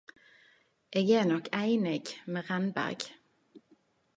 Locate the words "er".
1.17-1.25